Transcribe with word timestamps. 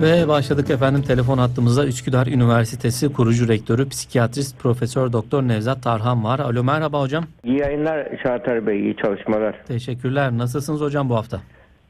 Ve 0.00 0.28
başladık 0.28 0.70
efendim 0.70 1.02
telefon 1.02 1.38
hattımızda 1.38 1.86
Üsküdar 1.86 2.26
Üniversitesi 2.26 3.12
kurucu 3.12 3.48
rektörü 3.48 3.88
psikiyatrist 3.88 4.58
Profesör 4.58 5.12
Doktor 5.12 5.42
Nevzat 5.42 5.82
Tarhan 5.82 6.24
var. 6.24 6.38
Alo 6.38 6.64
merhaba 6.64 7.00
hocam. 7.00 7.24
İyi 7.44 7.58
yayınlar 7.58 8.08
Çağatay 8.22 8.66
Bey, 8.66 8.80
iyi 8.80 8.96
çalışmalar. 8.96 9.54
Teşekkürler. 9.68 10.32
Nasılsınız 10.32 10.80
hocam 10.80 11.08
bu 11.08 11.14
hafta? 11.16 11.40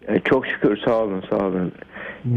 Ee, 0.09 0.21
Çok 0.25 0.47
şükür 0.47 0.79
sağ 0.85 0.95
olun 0.99 1.23
sağ 1.31 1.37
olun. 1.37 1.73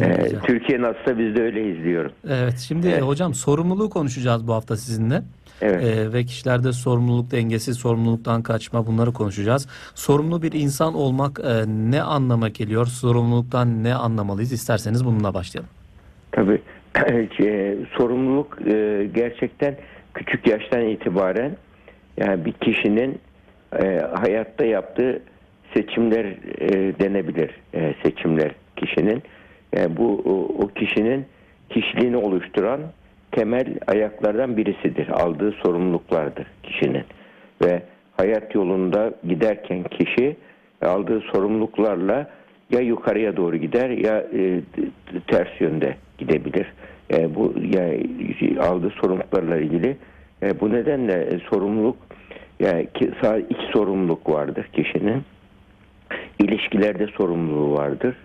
Ee. 0.01 0.29
Türkiye 0.45 0.81
nasılsa 0.81 1.19
biz 1.19 1.35
de 1.35 1.41
öyleyiz 1.41 1.83
diyorum. 1.83 2.11
Evet 2.29 2.57
şimdi 2.67 2.87
Evet. 2.87 3.01
hocam 3.01 3.33
sorumluluğu 3.33 3.89
konuşacağız 3.89 4.47
bu 4.47 4.53
hafta 4.53 4.77
sizinle. 4.77 5.21
Evet. 5.65 5.83
Ee, 5.83 6.13
ve 6.13 6.23
kişilerde 6.23 6.71
sorumluluk 6.71 7.31
dengesi, 7.31 7.73
sorumluluktan 7.73 8.41
kaçma 8.41 8.87
bunları 8.87 9.13
konuşacağız. 9.13 9.67
Sorumlu 9.95 10.41
bir 10.41 10.51
insan 10.51 10.93
olmak 10.93 11.39
e, 11.39 11.63
ne 11.67 12.01
anlama 12.01 12.49
geliyor? 12.49 12.85
Sorumluluktan 12.85 13.83
ne 13.83 13.95
anlamalıyız? 13.95 14.51
İsterseniz 14.51 15.05
bununla 15.05 15.33
başlayalım. 15.33 15.69
Tabii 16.31 16.61
e, 17.39 17.75
sorumluluk 17.97 18.67
e, 18.67 19.09
gerçekten 19.15 19.75
küçük 20.13 20.47
yaştan 20.47 20.81
itibaren 20.81 21.57
yani 22.17 22.45
bir 22.45 22.51
kişinin 22.51 23.19
e, 23.81 24.01
hayatta 24.13 24.65
yaptığı 24.65 25.21
seçimler 25.73 26.25
e, 26.59 26.99
denebilir. 26.99 27.51
E, 27.73 27.93
seçimler 28.03 28.51
kişinin. 28.75 29.23
Yani 29.75 29.97
bu 29.97 30.21
o, 30.25 30.63
o 30.63 30.67
kişinin 30.67 31.25
kişiliğini 31.69 32.17
oluşturan 32.17 32.81
temel 33.35 33.77
ayaklardan 33.87 34.57
birisidir. 34.57 35.07
Aldığı 35.07 35.51
sorumluluklardır 35.51 36.47
kişinin. 36.63 37.03
Ve 37.61 37.83
hayat 38.17 38.55
yolunda 38.55 39.13
giderken 39.27 39.83
kişi 39.83 40.35
aldığı 40.81 41.19
sorumluluklarla 41.19 42.29
ya 42.69 42.79
yukarıya 42.79 43.37
doğru 43.37 43.57
gider 43.57 43.89
ya 43.89 44.17
e, 44.33 44.61
ters 45.27 45.61
yönde 45.61 45.95
gidebilir. 46.17 46.73
E, 47.13 47.35
bu 47.35 47.53
yani 47.75 48.07
aldığı 48.59 48.89
sorumluluklarla 48.89 49.57
ilgili 49.57 49.97
e, 50.43 50.59
bu 50.59 50.73
nedenle 50.73 51.13
e, 51.13 51.39
sorumluluk 51.39 51.97
yani 52.59 52.87
sadece 53.21 53.47
iki 53.49 53.65
sorumluluk 53.73 54.29
vardır 54.29 54.65
kişinin. 54.73 55.23
İlişkilerde 56.39 57.07
sorumluluğu 57.07 57.73
vardır. 57.73 58.15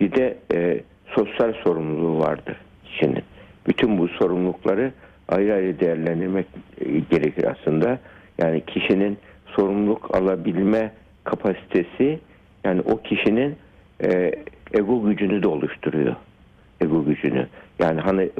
Bir 0.00 0.12
de 0.12 0.38
e, 0.54 0.80
sosyal 1.06 1.52
sorumluluğu 1.64 2.18
vardır 2.18 2.56
kişinin. 2.84 3.22
Bütün 3.70 3.98
bu 3.98 4.08
sorumlulukları 4.08 4.92
ayrı 5.28 5.54
ayrı 5.54 5.80
değerlendirmek 5.80 6.46
e, 6.80 6.98
gerekir 7.10 7.44
aslında. 7.44 7.98
Yani 8.38 8.64
kişinin 8.66 9.18
sorumluluk 9.46 10.16
alabilme 10.16 10.92
kapasitesi 11.24 12.18
yani 12.64 12.80
o 12.80 13.02
kişinin 13.02 13.56
e, 14.04 14.32
ego 14.74 15.04
gücünü 15.04 15.42
de 15.42 15.48
oluşturuyor. 15.48 16.16
Ego 16.80 17.04
gücünü. 17.04 17.46
Yani 17.78 18.00
hani 18.00 18.30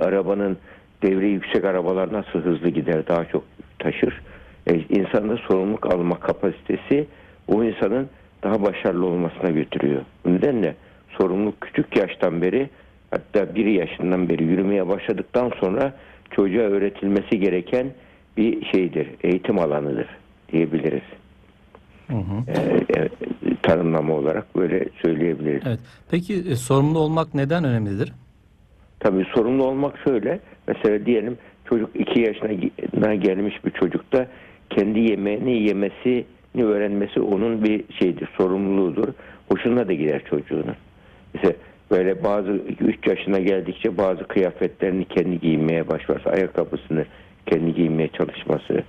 arabanın 0.00 0.58
devre 1.02 1.26
yüksek 1.26 1.64
arabalar 1.64 2.12
nasıl 2.12 2.38
hızlı 2.38 2.68
gider 2.68 3.06
daha 3.06 3.24
çok 3.24 3.44
taşır. 3.78 4.20
E, 4.66 4.74
insanın 4.74 5.28
da 5.28 5.36
sorumluluk 5.36 5.94
alma 5.94 6.20
kapasitesi 6.20 7.06
o 7.48 7.64
insanın 7.64 8.08
daha 8.42 8.62
başarılı 8.62 9.06
olmasına 9.06 9.50
götürüyor. 9.50 10.02
Bu 10.24 10.34
nedenle 10.34 10.74
sorumluluk 11.18 11.60
küçük 11.60 11.96
yaştan 11.96 12.42
beri 12.42 12.68
hatta 13.14 13.54
bir 13.54 13.66
yaşından 13.66 14.28
beri 14.28 14.44
yürümeye 14.44 14.88
başladıktan 14.88 15.52
sonra 15.60 15.92
çocuğa 16.30 16.62
öğretilmesi 16.62 17.40
gereken 17.40 17.86
bir 18.36 18.64
şeydir. 18.66 19.08
Eğitim 19.22 19.58
alanıdır 19.58 20.06
diyebiliriz. 20.52 21.02
Hı 22.06 22.16
hı. 22.16 22.44
Ee, 22.48 23.00
e, 23.00 23.08
tanımlama 23.62 24.14
olarak 24.14 24.56
böyle 24.56 24.84
söyleyebiliriz. 25.02 25.62
Evet. 25.66 25.78
Peki 26.10 26.34
e, 26.34 26.56
sorumlu 26.56 26.98
olmak 26.98 27.34
neden 27.34 27.64
önemlidir? 27.64 28.12
Tabii 29.00 29.24
sorumlu 29.34 29.64
olmak 29.64 29.98
şöyle. 30.04 30.40
Mesela 30.68 31.06
diyelim 31.06 31.38
çocuk 31.68 31.90
iki 31.94 32.20
yaşına 32.20 33.14
gelmiş 33.14 33.64
bir 33.64 33.70
çocukta 33.70 34.26
kendi 34.70 35.00
yemeğini 35.00 35.62
yemesini 35.62 36.64
öğrenmesi 36.64 37.20
onun 37.20 37.64
bir 37.64 37.84
şeydir, 37.98 38.28
sorumluluğudur. 38.36 39.08
Hoşuna 39.48 39.88
da 39.88 39.92
gider 39.92 40.22
çocuğunun. 40.30 40.76
Mesela 41.34 41.54
böyle 41.90 42.24
bazı 42.24 42.50
3 42.80 43.06
yaşına 43.06 43.38
geldikçe 43.38 43.98
bazı 43.98 44.24
kıyafetlerini 44.24 45.04
kendi 45.04 45.40
giymeye 45.40 45.88
başlarsa, 45.88 46.30
ayakkabısını 46.30 47.04
kendi 47.46 47.74
giymeye 47.74 48.08
çalışması. 48.08 48.82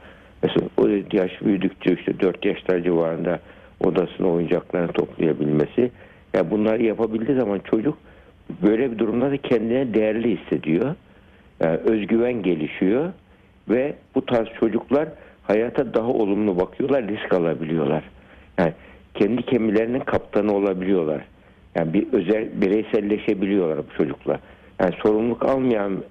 Mesela 0.43 0.67
o 0.77 0.87
yaş 1.11 1.41
büyüdükçe 1.41 1.93
işte 1.93 2.19
4 2.19 2.45
yaşlar 2.45 2.79
civarında 2.79 3.39
odasına 3.79 4.27
oyuncaklarını 4.27 4.91
toplayabilmesi. 4.91 5.91
Ya 6.33 6.51
bunları 6.51 6.83
yapabildiği 6.83 7.37
zaman 7.37 7.59
çocuk 7.59 7.97
böyle 8.63 8.91
bir 8.91 8.97
durumda 8.97 9.31
da 9.31 9.37
kendine 9.37 9.93
değerli 9.93 10.37
hissediyor. 10.37 10.95
Yani 11.59 11.77
özgüven 11.77 12.43
gelişiyor 12.43 13.11
ve 13.69 13.95
bu 14.15 14.25
tarz 14.25 14.47
çocuklar 14.59 15.09
hayata 15.43 15.93
daha 15.93 16.07
olumlu 16.07 16.59
bakıyorlar, 16.59 17.07
risk 17.07 17.33
alabiliyorlar. 17.33 18.03
Yani 18.57 18.73
kendi 19.13 19.41
kemilerinin 19.41 19.99
kaptanı 19.99 20.53
olabiliyorlar. 20.53 21.21
Yani 21.75 21.93
bir 21.93 22.13
özel 22.13 22.61
bireyselleşebiliyorlar 22.61 23.77
bu 23.77 23.97
çocuklar. 23.97 24.39
Yani 24.79 24.93
sorumluluk 25.03 25.45
almayan, 25.45 26.03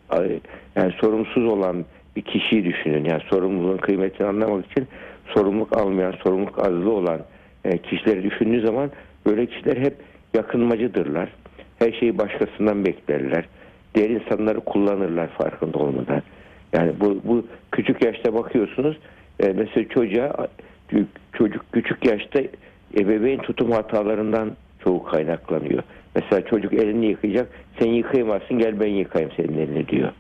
yani 0.77 0.93
sorumsuz 1.01 1.45
olan 1.47 1.85
bir 2.17 2.23
kişiyi 2.23 2.65
düşünün. 2.65 3.05
Yani 3.05 3.23
sorumluluğun 3.31 3.77
kıymetini 3.77 4.27
anlamak 4.27 4.67
için 4.71 4.87
sorumluluk 5.35 5.77
almayan, 5.77 6.15
sorumluluk 6.23 6.59
azlı 6.59 6.91
olan 6.91 7.21
e, 7.65 7.79
kişileri 7.79 8.23
düşündüğü 8.23 8.67
zaman 8.67 8.91
böyle 9.27 9.47
kişiler 9.47 9.77
hep 9.77 9.95
yakınmacıdırlar. 10.35 11.29
Her 11.79 11.93
şeyi 11.93 12.19
başkasından 12.19 12.85
beklerler. 12.85 13.45
Diğer 13.95 14.11
insanları 14.11 14.61
kullanırlar 14.61 15.29
farkında 15.29 15.79
olmadan. 15.79 16.23
Yani 16.73 16.93
bu, 17.01 17.21
bu 17.25 17.47
küçük 17.73 18.05
yaşta 18.05 18.35
bakıyorsunuz 18.35 18.99
e, 19.41 19.53
mesela 19.53 19.89
çocuğa 19.89 20.49
çocuk 21.33 21.65
küçük 21.73 22.07
yaşta 22.07 22.41
ebeveyn 22.99 23.39
tutum 23.39 23.71
hatalarından 23.71 24.57
çoğu 24.85 25.03
kaynaklanıyor. 25.03 25.83
Mesela 26.15 26.45
çocuk 26.45 26.73
elini 26.73 27.07
yıkayacak 27.07 27.49
sen 27.79 27.87
yıkayamazsın 27.87 28.59
gel 28.59 28.81
ben 28.81 28.87
yıkayayım 28.87 29.33
senin 29.37 29.59
elini 29.59 29.89
diyor. 29.89 30.13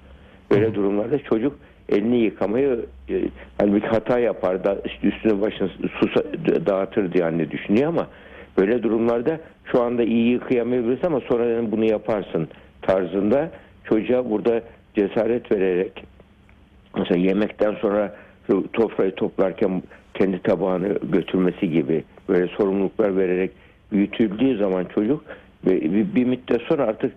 Böyle 0.50 0.75
durumlarda 0.75 1.19
çocuk 1.19 1.58
elini 1.88 2.16
yıkamayı 2.16 2.86
e, 3.10 3.14
halbuki 3.58 3.86
hata 3.86 4.19
yapar 4.19 4.64
da 4.64 4.78
üstüne 5.02 5.41
başını 5.41 5.69
su 5.69 6.08
dağıtır 6.66 7.12
diye 7.12 7.25
anne 7.25 7.50
düşünüyor 7.50 7.88
ama 7.88 8.06
böyle 8.58 8.82
durumlarda 8.82 9.41
şu 9.72 9.82
anda 9.82 10.02
iyi 10.02 10.32
yıkayamayabilirsin 10.32 11.06
ama 11.06 11.20
sonra 11.20 11.72
bunu 11.72 11.84
yaparsın 11.84 12.48
tarzında 12.82 13.50
çocuğa 13.84 14.31
burada 14.31 14.62
cesaret 14.94 15.52
vererek 15.52 16.04
mesela 16.98 17.20
yemekten 17.20 17.75
sonra 17.75 18.16
toprağı 18.72 19.10
toplarken 19.10 19.82
kendi 20.14 20.42
tabağını 20.42 20.98
götürmesi 21.12 21.70
gibi 21.70 22.04
böyle 22.28 22.46
sorumluluklar 22.46 23.16
vererek 23.16 23.50
büyütüldüğü 23.93 24.59
zaman 24.59 24.84
çocuk 24.84 25.25
bir, 25.67 26.15
bir 26.15 26.25
müddet 26.25 26.62
sonra 26.62 26.83
artık 26.83 27.12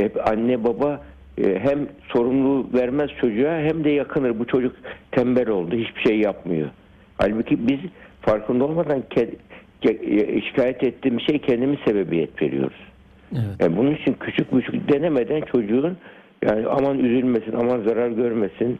hep 0.00 0.28
anne 0.28 0.64
baba 0.64 1.00
e, 1.38 1.58
hem 1.58 1.78
sorumluluğu 2.08 2.66
vermez 2.74 3.10
çocuğa 3.20 3.58
hem 3.58 3.84
de 3.84 3.90
yakınır. 3.90 4.38
Bu 4.38 4.46
çocuk 4.46 4.76
tembel 5.12 5.48
oldu, 5.48 5.76
hiçbir 5.76 6.00
şey 6.00 6.20
yapmıyor. 6.20 6.68
Halbuki 7.18 7.68
biz 7.68 7.78
farkında 8.22 8.64
olmadan 8.64 9.02
e, 9.82 10.40
şikayet 10.40 10.82
ettiğim 10.82 11.20
şey 11.20 11.38
kendimiz 11.38 11.78
sebebiyet 11.86 12.42
veriyoruz. 12.42 12.86
Evet. 13.32 13.44
Yani 13.60 13.76
bunun 13.76 13.94
için 13.94 14.16
küçük 14.20 14.50
küçük 14.50 14.92
denemeden 14.92 15.40
çocuğun 15.40 15.96
yani 16.42 16.66
aman 16.66 16.98
üzülmesin, 16.98 17.52
aman 17.52 17.80
zarar 17.80 18.10
görmesin 18.10 18.78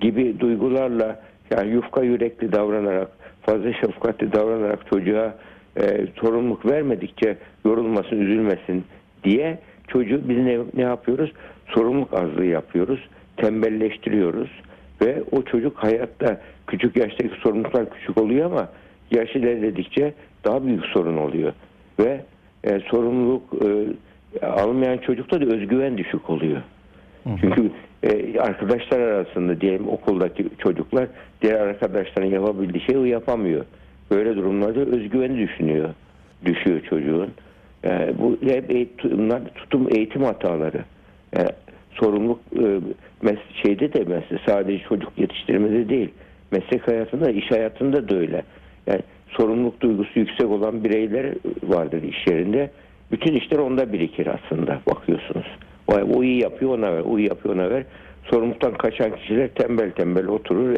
gibi 0.00 0.40
duygularla 0.40 1.20
yani 1.50 1.70
yufka 1.70 2.02
yürekli 2.02 2.52
davranarak, 2.52 3.08
fazla 3.42 3.72
şefkatli 3.72 4.32
davranarak 4.32 4.86
çocuğa 4.90 5.34
e, 5.80 6.06
sorumluluk 6.20 6.66
vermedikçe 6.66 7.36
yorulmasın, 7.64 8.20
üzülmesin 8.20 8.84
diye 9.24 9.58
çocuğu 9.88 10.28
biz 10.28 10.38
ne, 10.38 10.58
ne 10.74 10.82
yapıyoruz? 10.82 11.32
Sorumluluk 11.66 12.14
azlığı 12.14 12.44
yapıyoruz, 12.44 13.00
tembelleştiriyoruz 13.36 14.50
ve 15.00 15.22
o 15.32 15.42
çocuk 15.42 15.76
hayatta 15.76 16.40
küçük 16.66 16.96
yaştaki 16.96 17.40
sorumluluklar 17.42 17.90
küçük 17.90 18.18
oluyor 18.18 18.46
ama 18.46 18.68
yaş 19.10 19.36
ilerledikçe 19.36 20.14
daha 20.44 20.66
büyük 20.66 20.84
sorun 20.84 21.16
oluyor 21.16 21.52
ve 21.98 22.20
e, 22.64 22.80
sorumluluk 22.80 23.42
e, 23.64 24.46
almayan 24.46 24.98
çocukta 24.98 25.40
da 25.40 25.44
özgüven 25.44 25.98
düşük 25.98 26.30
oluyor. 26.30 26.62
Hı 27.24 27.30
hı. 27.30 27.36
Çünkü 27.40 27.70
e, 28.02 28.40
arkadaşlar 28.40 29.00
arasında 29.00 29.60
diyelim 29.60 29.88
okuldaki 29.88 30.46
çocuklar 30.58 31.06
diğer 31.42 31.60
arkadaşların 31.60 32.28
yapabildiği 32.28 32.84
şeyi 32.84 33.08
yapamıyor. 33.08 33.64
Böyle 34.10 34.36
durumlarda 34.36 34.80
özgüveni 34.80 35.38
düşünüyor, 35.38 35.88
düşüyor 36.44 36.80
çocuğun. 36.80 37.30
E, 37.84 38.14
bu 38.18 38.38
hep 38.42 38.70
eğitim, 38.70 39.30
tutum 39.54 39.88
eğitim 39.96 40.22
hataları. 40.22 40.84
E, 41.36 41.40
sorumluluk 41.90 42.40
e, 42.56 42.80
mes 43.22 43.38
şeyde 43.62 43.92
de 43.92 44.04
mesela 44.08 44.40
sadece 44.46 44.84
çocuk 44.88 45.12
yetiştirmede 45.18 45.88
değil. 45.88 46.08
Meslek 46.50 46.88
hayatında, 46.88 47.30
iş 47.30 47.50
hayatında 47.50 48.08
da 48.08 48.16
öyle. 48.16 48.42
Yani 48.86 49.00
sorumluluk 49.28 49.80
duygusu 49.80 50.18
yüksek 50.18 50.50
olan 50.50 50.84
bireyler 50.84 51.34
vardır 51.62 52.02
iş 52.02 52.26
yerinde. 52.26 52.70
Bütün 53.12 53.34
işler 53.34 53.58
onda 53.58 53.92
birikir 53.92 54.26
aslında 54.26 54.80
bakıyorsun. 54.86 55.42
O 55.88 56.22
iyi 56.22 56.42
yapıyor 56.42 56.78
ona 56.78 56.92
ver, 56.92 57.02
o 57.06 57.18
iyi 57.18 57.28
yapıyor 57.28 57.54
ona 57.54 57.70
ver. 57.70 57.84
Sorumluluktan 58.24 58.74
kaçan 58.74 59.16
kişiler 59.16 59.48
tembel 59.48 59.90
tembel 59.90 60.26
oturur, 60.26 60.76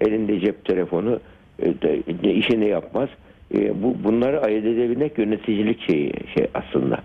elinde 0.00 0.40
cep 0.40 0.64
telefonu, 0.64 1.20
de, 1.60 2.22
de 2.22 2.34
işini 2.34 2.68
yapmaz. 2.68 3.08
E, 3.54 3.82
bu 3.82 3.96
bunları 4.04 4.42
ayırt 4.42 4.66
edebilmek 4.66 5.18
yöneticilik 5.18 5.90
şeyi 5.90 6.12
şey 6.34 6.46
aslında. 6.54 6.98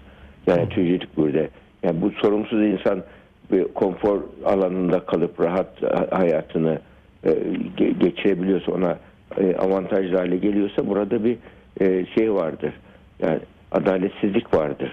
Yöneticilik 0.47 1.17
burada. 1.17 1.47
Yani 1.83 2.01
bu 2.01 2.11
sorumsuz 2.11 2.61
insan 2.61 3.03
bir 3.51 3.63
konfor 3.63 4.21
alanında 4.45 4.99
kalıp 4.99 5.39
rahat 5.41 5.83
ha- 5.83 6.07
hayatını 6.11 6.79
e, 7.23 7.29
ge- 7.77 7.99
geçirebiliyorsa 7.99 8.71
ona 8.71 8.97
e, 9.37 9.55
avantajlı 9.55 10.17
hale 10.17 10.37
geliyorsa 10.37 10.87
burada 10.87 11.23
bir 11.23 11.37
e, 11.81 12.05
şey 12.05 12.33
vardır. 12.33 12.73
Yani 13.19 13.39
adaletsizlik 13.71 14.53
vardır. 14.53 14.91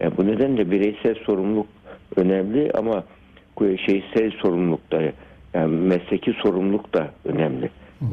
Yani 0.00 0.12
bu 0.16 0.26
nedenle 0.26 0.70
bireysel 0.70 1.14
sorumluluk 1.14 1.66
önemli 2.16 2.70
ama 2.74 3.04
şeysel 3.86 4.30
sorumluluk 4.30 4.92
da 4.92 5.02
yani 5.54 5.76
mesleki 5.76 6.32
sorumluluk 6.32 6.94
da 6.94 7.10
önemli. 7.24 7.59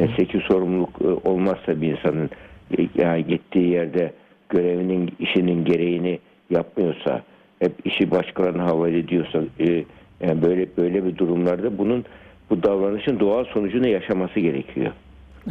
Mesleki 0.07 0.39
sorumluluk 0.47 1.01
e, 1.01 1.29
olmazsa 1.29 1.81
bir 1.81 1.97
insanın 1.97 2.29
e, 2.77 2.87
yani 2.95 3.27
gittiği 3.27 3.69
yerde 3.69 4.13
görevinin 4.49 5.11
işinin 5.19 5.65
gereğini 5.65 6.19
yapmıyorsa 6.49 7.21
hep 7.59 7.73
işi 7.85 8.11
başkalarına 8.11 8.63
havale 8.63 8.99
ediyorsa 8.99 9.39
e, 9.59 9.83
yani 10.21 10.41
böyle 10.41 10.67
böyle 10.77 11.05
bir 11.05 11.17
durumlarda 11.17 11.77
bunun 11.77 12.05
bu 12.49 12.63
davranışın 12.63 13.19
doğal 13.19 13.45
sonucunu 13.45 13.87
yaşaması 13.87 14.39
gerekiyor. 14.39 14.91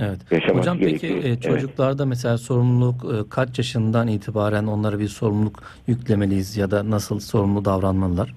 Evet. 0.01 0.19
Yaşaması 0.33 0.59
Hocam 0.59 0.79
peki 0.79 0.91
gerekiyor. 0.91 1.25
e, 1.25 1.29
Evet. 1.29 1.43
çocuklarda 1.43 2.07
mesela 2.07 2.39
sorumluluk 2.39 3.05
e, 3.05 3.29
kaç 3.31 3.59
yaşından 3.59 4.09
itibaren 4.09 4.67
onlara 4.67 4.99
bir 4.99 5.09
sorumluluk 5.09 5.63
yüklemeliyiz 5.87 6.57
ya 6.57 6.71
da 6.71 6.91
nasıl 6.91 7.21
sorumlu 7.21 7.65
davranmalılar? 7.65 8.35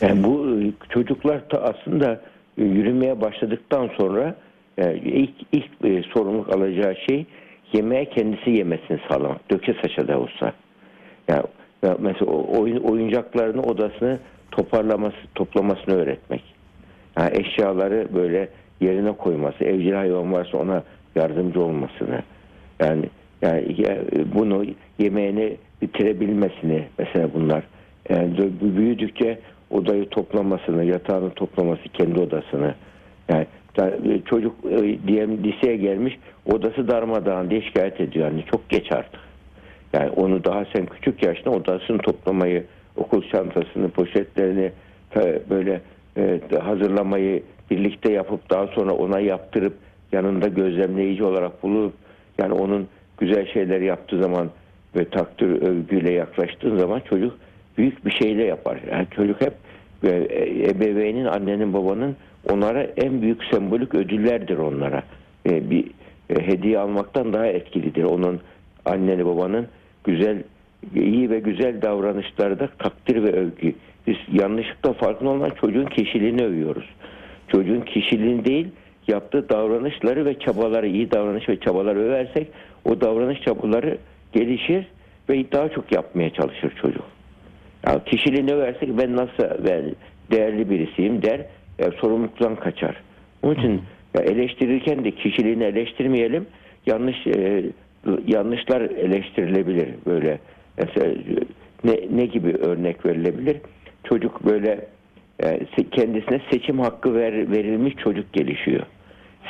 Yani 0.00 0.24
bu 0.24 0.60
e, 0.62 0.72
çocuklar 0.88 1.50
da 1.50 1.62
aslında 1.62 2.20
e, 2.58 2.64
yürümeye 2.64 3.20
başladıktan 3.20 3.90
sonra 3.98 4.36
yani 4.76 4.98
ilk 4.98 5.30
ilk 5.52 5.84
e, 5.84 6.02
sorumluluk 6.02 6.56
alacağı 6.56 6.96
şey 6.96 7.26
yemeğe 7.72 8.04
kendisi 8.04 8.50
yemesini 8.50 8.98
sağlamak. 9.08 9.50
Döke 9.50 9.74
saça 9.82 10.08
da 10.08 10.20
olsa. 10.20 10.52
Yani 11.28 11.42
ya 11.82 11.96
mesela 12.00 12.30
oyun, 12.32 12.76
oyuncaklarını 12.76 13.62
odasını 13.62 14.18
toparlaması, 14.50 15.16
toplamasını 15.34 15.94
öğretmek. 15.94 16.42
Yani 17.18 17.30
eşyaları 17.40 18.08
böyle 18.14 18.48
yerine 18.80 19.12
koyması, 19.12 19.64
evcil 19.64 19.92
hayvan 19.92 20.32
varsa 20.32 20.58
ona 20.58 20.82
yardımcı 21.14 21.60
olmasını. 21.60 22.22
Yani 22.80 23.04
yani 23.42 23.80
ya, 23.80 23.98
bunu 24.34 24.64
yemeğini 24.98 25.56
bitirebilmesini 25.82 26.84
mesela 26.98 27.34
bunlar. 27.34 27.64
Yani 28.10 28.36
büyüdükçe 28.76 29.38
odayı 29.70 30.08
toplamasını, 30.08 30.84
yatağını 30.84 31.30
toplaması, 31.30 31.82
kendi 31.82 32.20
odasını. 32.20 32.74
Yani 33.28 33.46
çocuk 34.24 34.56
e, 34.70 34.98
diyelim 35.06 35.44
liseye 35.44 35.76
gelmiş, 35.76 36.18
odası 36.52 36.88
darmadağın 36.88 37.50
diye 37.50 37.62
şikayet 37.62 38.00
ediyor. 38.00 38.26
Yani 38.26 38.44
çok 38.52 38.68
geç 38.68 38.92
artık. 38.92 39.20
Yani 39.92 40.10
onu 40.10 40.44
daha 40.44 40.64
sen 40.76 40.86
küçük 40.86 41.22
yaşta 41.22 41.50
odasını 41.50 41.98
toplamayı, 41.98 42.64
okul 42.96 43.22
çantasını, 43.22 43.88
poşetlerini 43.88 44.72
e, 45.16 45.38
böyle 45.50 45.80
e, 46.16 46.40
hazırlamayı 46.62 47.42
birlikte 47.70 48.12
yapıp 48.12 48.50
daha 48.50 48.66
sonra 48.66 48.92
ona 48.92 49.20
yaptırıp 49.20 49.74
yanında 50.12 50.48
gözlemleyici 50.48 51.24
olarak 51.24 51.62
bulup 51.62 51.92
yani 52.38 52.52
onun 52.52 52.88
güzel 53.18 53.46
şeyler 53.52 53.80
yaptığı 53.80 54.22
zaman 54.22 54.50
ve 54.96 55.04
takdir 55.04 55.62
övgüyle 55.62 56.12
yaklaştığın 56.12 56.78
zaman 56.78 57.00
çocuk 57.00 57.38
büyük 57.78 58.06
bir 58.06 58.10
şeyle 58.10 58.44
yapar. 58.44 58.80
Yani 58.90 59.06
çocuk 59.16 59.40
hep 59.40 59.54
ebeveynin, 60.70 61.24
annenin, 61.24 61.72
babanın 61.72 62.16
onlara 62.50 62.82
en 62.82 63.22
büyük 63.22 63.44
sembolik 63.44 63.94
ödüllerdir 63.94 64.58
onlara. 64.58 65.02
E, 65.46 65.70
bir 65.70 65.84
e, 66.30 66.46
hediye 66.46 66.78
almaktan 66.78 67.32
daha 67.32 67.46
etkilidir. 67.46 68.04
Onun 68.04 68.40
anneni 68.84 69.26
babanın 69.26 69.68
güzel 70.04 70.42
iyi 70.94 71.30
ve 71.30 71.40
güzel 71.40 71.82
davranışlarda 71.82 72.68
takdir 72.78 73.22
ve 73.22 73.32
övgü. 73.32 73.74
Biz 74.06 74.16
yanlışlıkla 74.32 74.92
farkında 74.92 75.30
olmadan 75.30 75.54
çocuğun 75.60 75.86
kişiliğini 75.86 76.44
övüyoruz. 76.44 76.84
Çocuğun 77.48 77.80
kişiliğini 77.80 78.44
değil 78.44 78.68
yaptığı 79.08 79.48
davranışları 79.48 80.24
ve 80.24 80.38
çabaları 80.38 80.86
iyi 80.86 81.10
davranış 81.10 81.48
ve 81.48 81.60
çabaları 81.60 81.98
översek 81.98 82.48
o 82.84 83.00
davranış 83.00 83.40
çabaları 83.40 83.98
gelişir 84.32 84.86
ve 85.28 85.52
daha 85.52 85.68
çok 85.68 85.92
yapmaya 85.92 86.30
çalışır 86.30 86.72
çocuk. 86.82 87.04
Ya 87.86 88.04
kişiliğini 88.04 88.54
översek 88.54 88.98
ben 88.98 89.16
nasıl 89.16 89.64
ben 89.68 89.94
değerli 90.30 90.70
birisiyim 90.70 91.22
der 91.22 91.40
ya 91.78 91.90
sorumluluktan 91.90 92.56
kaçar. 92.56 92.96
Onun 93.42 93.54
için 93.54 93.82
ya 94.14 94.22
eleştirirken 94.22 95.04
de 95.04 95.10
kişiliğini 95.10 95.64
eleştirmeyelim. 95.64 96.46
Yanlış 96.86 97.26
e, 97.26 97.64
yanlışlar 98.26 98.80
eleştirilebilir 98.80 99.88
böyle. 100.06 100.38
Mesela 100.78 101.06
e, 101.06 101.16
ne, 101.84 102.18
ne 102.18 102.26
gibi 102.26 102.52
örnek 102.52 103.06
verilebilir? 103.06 103.56
Çocuk 104.04 104.44
böyle 104.44 104.86
e, 105.42 105.60
kendisine 105.90 106.40
seçim 106.50 106.78
hakkı 106.78 107.14
ver, 107.14 107.50
verilmiş 107.50 107.94
çocuk 107.96 108.32
gelişiyor. 108.32 108.82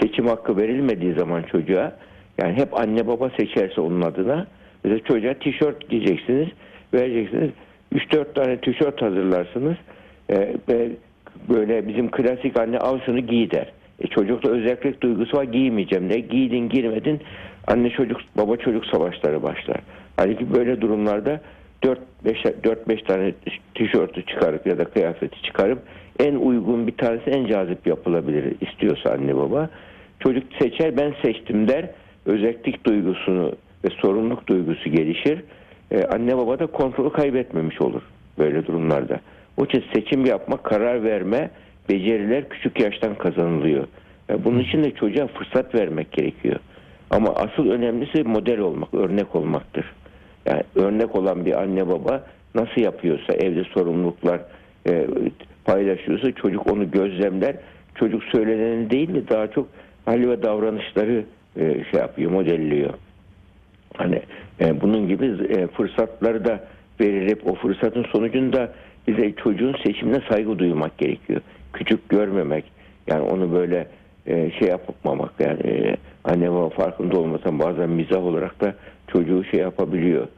Seçim 0.02 0.26
hakkı 0.26 0.56
verilmediği 0.56 1.12
zaman 1.12 1.42
çocuğa 1.42 1.96
yani 2.38 2.52
hep 2.56 2.80
anne 2.80 3.06
baba 3.06 3.30
seçerse 3.30 3.80
onun 3.80 4.02
adına 4.02 4.46
mesela 4.84 5.04
çocuğa 5.04 5.34
tişört 5.34 5.88
giyeceksiniz, 5.88 6.48
vereceksiniz. 6.94 7.50
3-4 7.94 8.34
tane 8.34 8.56
tişört 8.60 9.02
hazırlarsınız. 9.02 9.76
E, 10.30 10.56
böyle 11.48 11.88
bizim 11.88 12.10
klasik 12.10 12.60
anne 12.60 12.78
al 12.78 13.00
şunu 13.06 13.20
giy 13.20 13.50
der. 13.50 13.72
E, 14.00 14.06
çocukta 14.06 14.50
özellik 14.50 15.00
duygusu 15.00 15.36
var 15.36 15.44
giymeyeceğim 15.44 16.10
de 16.10 16.20
giydin 16.20 16.68
girmedin 16.68 17.20
anne 17.66 17.90
çocuk 17.90 18.20
baba 18.36 18.56
çocuk 18.56 18.86
savaşları 18.86 19.42
başlar. 19.42 19.80
Halbuki 20.16 20.54
böyle 20.54 20.80
durumlarda 20.80 21.40
4-5 21.82 23.04
tane 23.04 23.32
tişörtü 23.74 24.26
çıkarıp 24.26 24.66
ya 24.66 24.78
da 24.78 24.84
kıyafeti 24.84 25.42
çıkarıp 25.42 25.78
en 26.20 26.34
uygun 26.34 26.86
bir 26.86 26.96
tanesi 26.96 27.30
en 27.30 27.46
cazip 27.46 27.86
yapılabilir 27.86 28.54
istiyorsa 28.60 29.10
anne 29.10 29.36
baba. 29.36 29.70
Çocuk 30.20 30.42
seçer 30.62 30.96
ben 30.96 31.14
seçtim 31.22 31.68
der. 31.68 31.90
Özellik 32.26 32.86
duygusunu 32.86 33.52
ve 33.84 33.88
sorumluluk 33.90 34.46
duygusu 34.46 34.90
gelişir. 34.90 35.42
Ee, 35.90 36.04
anne 36.04 36.36
baba 36.36 36.58
da 36.58 36.66
kontrolü 36.66 37.12
kaybetmemiş 37.12 37.80
olur 37.80 38.02
böyle 38.38 38.66
durumlarda. 38.66 39.20
O 39.56 39.64
için 39.64 39.84
seçim 39.94 40.26
yapma, 40.26 40.56
karar 40.56 41.04
verme 41.04 41.50
beceriler 41.88 42.48
küçük 42.48 42.80
yaştan 42.80 43.14
kazanılıyor. 43.14 43.86
Yani 44.28 44.44
bunun 44.44 44.58
için 44.58 44.84
de 44.84 44.90
çocuğa 44.90 45.26
fırsat 45.26 45.74
vermek 45.74 46.12
gerekiyor. 46.12 46.56
Ama 47.10 47.34
asıl 47.34 47.70
önemlisi 47.70 48.22
model 48.22 48.58
olmak, 48.58 48.94
örnek 48.94 49.36
olmaktır. 49.36 49.92
Yani 50.46 50.62
örnek 50.74 51.16
olan 51.16 51.46
bir 51.46 51.62
anne 51.62 51.88
baba 51.88 52.22
nasıl 52.54 52.80
yapıyorsa 52.80 53.32
evde 53.32 53.64
sorumluluklar 53.64 54.40
e, 54.88 55.06
paylaşıyorsa 55.64 56.32
çocuk 56.32 56.72
onu 56.72 56.90
gözlemler. 56.90 57.56
Çocuk 57.94 58.24
söyleneni 58.24 58.90
değil 58.90 59.14
de 59.14 59.28
daha 59.28 59.46
çok 59.46 59.68
hali 60.04 60.30
ve 60.30 60.42
davranışları 60.42 61.24
e, 61.56 61.84
şey 61.90 62.00
yapıyor, 62.00 62.30
modelliyor. 62.30 62.94
Hani 63.96 64.22
e, 64.60 64.80
bunun 64.80 65.08
gibi 65.08 65.26
e, 65.26 65.66
fırsatları 65.66 66.44
da 66.44 66.60
verilip 67.00 67.46
o 67.46 67.54
fırsatın 67.54 68.04
sonucunda 68.12 68.72
bize 69.06 69.32
çocuğun 69.32 69.76
seçimine 69.84 70.20
saygı 70.28 70.58
duymak 70.58 70.98
gerekiyor. 70.98 71.40
Küçük 71.72 72.08
görmemek, 72.08 72.64
yani 73.06 73.22
onu 73.22 73.52
böyle 73.52 73.86
e, 74.26 74.50
şey 74.50 74.68
yapmamak 74.68 75.32
yani 75.38 75.60
e, 75.64 75.96
anne 76.24 76.52
baba 76.52 76.68
farkında 76.68 77.18
olmasan 77.18 77.58
bazen 77.58 77.90
mizah 77.90 78.24
olarak 78.24 78.60
da 78.60 78.74
çocuğu 79.08 79.44
şey 79.44 79.60
yapabiliyor. 79.60 80.28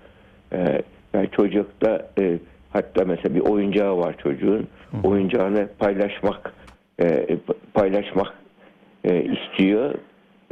E, 0.53 0.83
yani 1.15 1.29
çocukta 1.31 2.09
e, 2.21 2.39
hatta 2.71 3.05
mesela 3.05 3.35
bir 3.35 3.41
oyuncağı 3.41 3.99
var 3.99 4.15
çocuğun. 4.23 4.67
Oyuncağını 5.05 5.69
paylaşmak 5.79 6.55
e, 7.01 7.27
paylaşmak 7.75 8.35
e, 9.05 9.25
istiyor 9.25 9.95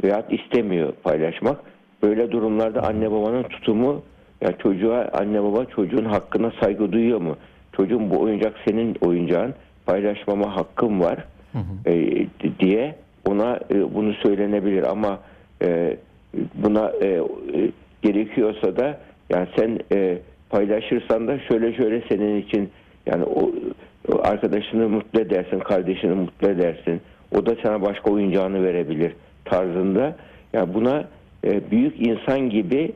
veya 0.03 0.25
istemiyor 0.29 0.93
paylaşmak. 1.03 1.59
Böyle 2.03 2.31
durumlarda 2.31 2.83
anne 2.83 3.11
babanın 3.11 3.43
tutumu 3.43 4.03
ya 4.41 4.57
çocuğa 4.57 5.09
anne 5.13 5.43
baba 5.43 5.65
çocuğun 5.65 6.05
hakkına 6.05 6.51
saygı 6.61 6.91
duyuyor 6.91 7.21
mu? 7.21 7.35
Çocuğun 7.77 8.09
bu 8.09 8.21
oyuncak 8.21 8.53
senin 8.67 8.95
oyuncağın 9.01 9.53
paylaşmama 9.85 10.55
hakkım 10.55 11.01
var 11.01 11.25
e, 11.85 12.25
diye 12.59 12.95
ona 13.25 13.59
e, 13.71 13.95
bunu 13.95 14.13
söylenebilir 14.13 14.83
ama 14.83 15.19
e, 15.61 15.97
buna 16.53 16.91
e, 17.01 17.07
e, 17.07 17.21
gerekiyorsa 18.01 18.77
da 18.77 18.99
yani 19.29 19.47
sen 19.57 19.79
e, 19.91 20.17
paylaşırsan 20.49 21.27
da 21.27 21.39
şöyle 21.39 21.73
şöyle 21.73 22.01
senin 22.09 22.41
için 22.41 22.69
yani 23.05 23.23
o, 23.23 23.51
o 24.13 24.21
arkadaşını 24.23 24.89
mutlu 24.89 25.19
edersin, 25.19 25.59
kardeşini 25.59 26.13
mutlu 26.13 26.47
edersin. 26.49 27.01
O 27.37 27.45
da 27.45 27.55
sana 27.63 27.81
başka 27.81 28.11
oyuncağını 28.11 28.63
verebilir 28.63 29.13
tarzında. 29.45 30.15
Yani 30.53 30.73
buna 30.73 31.07
e, 31.43 31.71
büyük 31.71 32.07
insan 32.07 32.49
gibi 32.49 32.91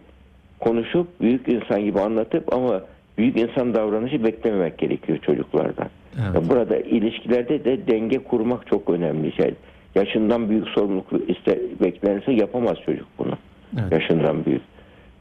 konuşup 0.59 1.21
büyük 1.21 1.47
insan 1.47 1.81
gibi 1.81 1.99
anlatıp 1.99 2.53
ama 2.53 2.81
büyük 3.19 3.37
insan 3.37 3.73
davranışı 3.73 4.23
beklememek 4.23 4.77
gerekiyor 4.77 5.19
çocuklardan. 5.21 5.87
Evet. 6.29 6.49
Burada 6.49 6.77
ilişkilerde 6.77 7.65
de 7.65 7.87
denge 7.87 8.17
kurmak 8.17 8.67
çok 8.67 8.89
önemli 8.89 9.31
şey. 9.31 9.53
Yaşından 9.95 10.49
büyük 10.49 10.67
sorumluluk 10.67 11.07
iste, 11.27 11.59
beklenirse 11.81 12.31
yapamaz 12.31 12.77
çocuk 12.85 13.07
bunu. 13.17 13.33
Evet. 13.81 13.91
Yaşından 13.91 14.45
büyük. 14.45 14.61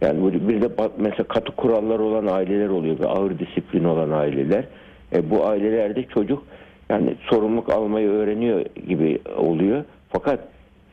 Yani 0.01 0.49
bir 0.49 0.63
de 0.63 0.69
mesela 0.99 1.25
katı 1.25 1.53
kurallar 1.53 1.99
olan 1.99 2.27
aileler 2.27 2.69
oluyor 2.69 3.01
ve 3.01 3.07
ağır 3.07 3.39
disiplin 3.39 3.85
olan 3.85 4.11
aileler. 4.11 4.65
E, 5.13 5.31
bu 5.31 5.47
ailelerde 5.47 6.03
çocuk 6.03 6.43
yani 6.91 7.15
sorumluluk 7.31 7.73
almayı 7.73 8.09
öğreniyor 8.09 8.65
gibi 8.89 9.19
oluyor. 9.37 9.85
Fakat 10.13 10.41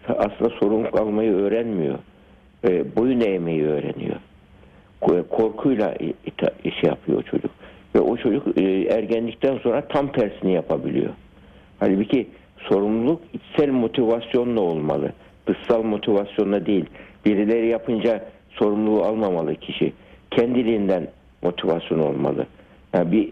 aslında 0.07 0.49
sorumluluk 0.49 0.99
almayı 0.99 1.33
öğrenmiyor. 1.33 1.95
E, 2.67 2.95
boyun 2.95 3.19
eğmeyi 3.19 3.63
öğreniyor. 3.63 4.15
Ko- 5.05 5.27
Korkuyla 5.27 5.95
şey 6.63 6.89
yapıyor 6.89 7.19
o 7.19 7.21
çocuk. 7.21 7.51
Ve 7.95 7.99
o 7.99 8.17
çocuk 8.17 8.57
e, 8.57 8.63
ergenlikten 8.81 9.57
sonra 9.57 9.81
tam 9.81 10.11
tersini 10.11 10.53
yapabiliyor. 10.53 11.09
Halbuki 11.79 12.27
sorumluluk 12.69 13.21
içsel 13.33 13.69
motivasyonla 13.69 14.61
olmalı. 14.61 15.11
Dışsal 15.47 15.83
motivasyonla 15.83 16.65
değil. 16.65 16.85
Birileri 17.25 17.67
yapınca 17.67 18.25
sorumluluğu 18.49 19.03
almamalı 19.03 19.55
kişi. 19.55 19.93
Kendiliğinden 20.31 21.07
motivasyon 21.41 21.99
olmalı. 21.99 22.45
Yani 22.93 23.11
bir 23.11 23.29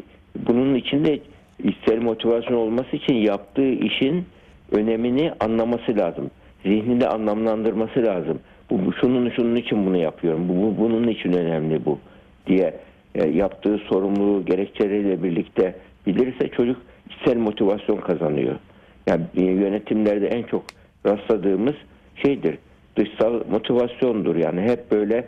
bunun 0.47 0.75
içinde 0.75 1.19
içsel 1.63 2.01
motivasyon 2.01 2.57
olması 2.57 2.95
için 2.95 3.13
yaptığı 3.13 3.69
işin 3.71 4.25
önemini 4.71 5.31
anlaması 5.39 5.97
lazım. 5.97 6.31
Zihninde 6.65 7.07
anlamlandırması 7.07 8.03
lazım. 8.03 8.39
Bu, 8.69 8.93
şunun 8.93 9.29
şunun 9.29 9.55
için 9.55 9.85
bunu 9.85 9.97
yapıyorum. 9.97 10.49
Bu, 10.49 10.53
bu 10.53 10.77
bunun 10.77 11.07
için 11.07 11.33
önemli 11.33 11.85
bu 11.85 11.99
diye 12.47 12.73
e, 13.15 13.27
yaptığı 13.27 13.77
sorumluluğu 13.77 14.45
gerekçeleriyle 14.45 15.23
birlikte 15.23 15.75
bilirse 16.07 16.47
çocuk 16.47 16.77
içsel 17.09 17.37
motivasyon 17.37 17.97
kazanıyor. 17.97 18.55
Yani 19.07 19.23
e, 19.37 19.43
yönetimlerde 19.43 20.27
en 20.27 20.43
çok 20.43 20.63
rastladığımız 21.05 21.75
şeydir. 22.15 22.57
Dışsal 22.97 23.41
motivasyondur. 23.51 24.35
Yani 24.35 24.61
hep 24.61 24.91
böyle 24.91 25.27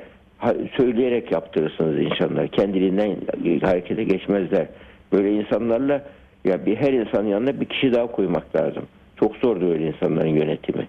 söyleyerek 0.77 1.31
yaptırırsınız 1.31 1.99
insanlar. 1.99 2.47
Kendiliğinden 2.47 3.17
e, 3.45 3.59
harekete 3.59 4.03
geçmezler. 4.03 4.67
Böyle 5.13 5.31
insanlarla 5.31 6.05
ya 6.45 6.65
bir 6.65 6.75
her 6.75 6.93
insanın 6.93 7.27
yanına 7.27 7.61
bir 7.61 7.65
kişi 7.65 7.93
daha 7.93 8.11
koymak 8.11 8.55
lazım. 8.55 8.83
Çok 9.19 9.35
zordur 9.35 9.71
öyle 9.71 9.87
insanların 9.87 10.35
yönetimi. 10.35 10.87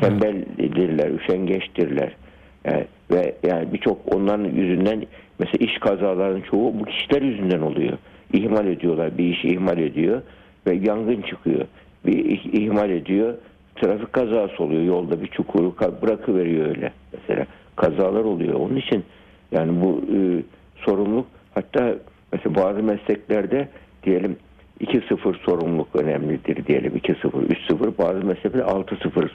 Tembeldirler, 0.00 1.10
üşengeçtirler. 1.10 2.12
Yani, 2.64 2.84
ve 3.10 3.34
yani 3.42 3.72
birçok 3.72 4.14
onların 4.14 4.44
yüzünden 4.44 5.06
mesela 5.38 5.66
iş 5.66 5.78
kazalarının 5.78 6.40
çoğu 6.40 6.80
bu 6.80 6.84
kişiler 6.84 7.22
yüzünden 7.22 7.60
oluyor. 7.60 7.98
İhmal 8.32 8.66
ediyorlar, 8.66 9.18
bir 9.18 9.24
işi 9.24 9.48
ihmal 9.48 9.78
ediyor 9.78 10.22
ve 10.66 10.74
yangın 10.74 11.22
çıkıyor. 11.22 11.66
Bir 12.06 12.40
ihmal 12.52 12.90
ediyor, 12.90 13.34
trafik 13.76 14.12
kazası 14.12 14.62
oluyor. 14.62 14.82
Yolda 14.82 15.22
bir 15.22 15.26
çukuru 15.26 15.74
bırakıveriyor 16.02 16.68
öyle 16.68 16.92
mesela. 17.12 17.46
Kazalar 17.76 18.24
oluyor. 18.24 18.54
Onun 18.54 18.76
için 18.76 19.04
yani 19.52 19.82
bu 19.82 20.02
e, 20.16 20.18
sorumluluk 20.84 21.26
hatta 21.54 21.94
mesela 22.32 22.54
bazı 22.54 22.82
mesleklerde 22.82 23.68
diyelim 24.04 24.36
2-0 24.80 25.38
sorumluluk 25.44 25.96
önemlidir 25.96 26.66
diyelim 26.66 26.92
2-0, 26.96 27.30
3-0 27.68 27.98
bazı 27.98 28.26
mesleklerde 28.26 28.64
6-0 28.64 29.28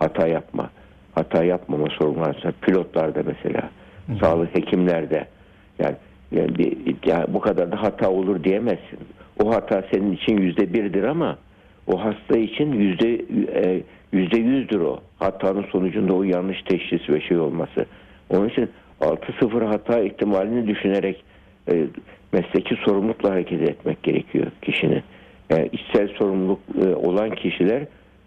hata 0.00 0.28
yapma. 0.28 0.70
Hata 1.14 1.44
yapmama 1.44 1.86
sorumluluğu. 1.90 2.52
Pilotlarda 2.62 3.22
mesela, 3.26 3.70
sağlık 4.20 4.56
hekimlerde 4.56 5.26
yani, 5.78 5.96
yani, 6.32 6.58
bir, 6.58 6.76
yani 7.04 7.24
bu 7.28 7.40
kadar 7.40 7.72
da 7.72 7.82
hata 7.82 8.10
olur 8.10 8.44
diyemezsin. 8.44 8.98
O 9.44 9.54
hata 9.54 9.84
senin 9.92 10.12
için 10.12 10.36
yüzde 10.36 10.72
birdir 10.72 11.02
ama 11.02 11.38
o 11.86 12.04
hasta 12.04 12.38
için 12.38 12.72
yüzde 12.72 13.14
e, 13.54 13.82
yüzde 14.12 14.36
yüzdür 14.36 14.80
o. 14.80 15.00
Hatanın 15.18 15.62
sonucunda 15.62 16.12
o 16.12 16.22
yanlış 16.22 16.62
teşhis 16.62 17.10
ve 17.10 17.20
şey 17.20 17.38
olması. 17.38 17.86
Onun 18.30 18.48
için 18.48 18.70
6-0 19.00 19.66
hata 19.66 20.00
ihtimalini 20.00 20.66
düşünerek 20.66 21.24
e, 21.70 21.84
mesleki 22.32 22.74
sorumlulukla 22.74 23.30
hareket 23.30 23.62
etmek 23.62 24.02
gerekiyor 24.02 24.46
kişinin. 24.62 25.02
Yani 25.50 25.68
içsel 25.72 26.08
sorumluluk 26.08 26.60
e, 26.82 26.94
olan 26.94 27.30
kişiler 27.30 27.82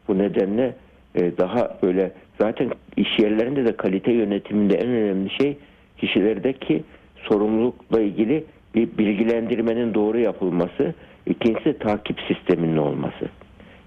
bu 0.08 0.18
nedenle 0.18 0.76
daha 1.16 1.78
böyle 1.84 2.12
zaten 2.42 2.72
iş 2.98 3.20
yerlerinde 3.20 3.66
de 3.66 3.78
kalite 3.78 4.12
yönetiminde 4.12 4.76
en 4.76 4.88
önemli 4.90 5.30
şey 5.30 5.58
kişilerdeki 5.98 6.84
sorumlulukla 7.16 8.02
ilgili 8.02 8.44
bir 8.76 8.98
bilgilendirmenin 8.98 9.94
doğru 9.94 10.20
yapılması, 10.20 10.94
ikincisi 11.26 11.80
takip 11.80 12.20
sisteminin 12.22 12.78
olması. 12.78 13.30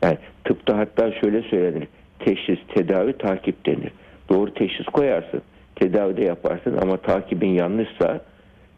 Yani 0.03 0.19
tıpta 0.45 0.79
hatta 0.79 1.13
şöyle 1.13 1.43
söylenir. 1.43 1.89
Teşhis, 2.19 2.59
tedavi, 2.75 3.13
takip 3.13 3.67
denir. 3.67 3.91
Doğru 4.29 4.55
teşhis 4.55 4.87
koyarsın, 4.87 5.43
tedavide 5.75 6.25
yaparsın 6.25 6.79
ama 6.83 6.97
takibin 6.97 7.49
yanlışsa 7.49 8.21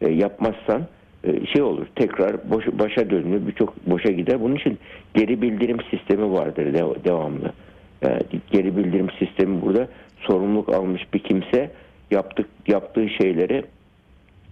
e, 0.01 0.09
yapmazsan 0.09 0.81
e, 1.23 1.45
şey 1.45 1.61
olur. 1.61 1.85
Tekrar 1.95 2.49
boş, 2.51 2.65
başa 2.67 3.09
dönülür, 3.09 3.47
birçok 3.47 3.87
boşa 3.87 4.11
gider. 4.11 4.41
Bunun 4.41 4.55
için 4.55 4.79
geri 5.13 5.41
bildirim 5.41 5.77
sistemi 5.91 6.31
vardır 6.31 6.73
de- 6.73 7.03
devamlı. 7.05 7.53
Yani 8.01 8.21
geri 8.51 8.77
bildirim 8.77 9.07
sistemi 9.19 9.61
burada 9.61 9.87
sorumluluk 10.19 10.69
almış 10.69 11.13
bir 11.13 11.19
kimse 11.19 11.71
yaptık 12.11 12.47
yaptığı 12.67 13.09
şeyleri 13.09 13.63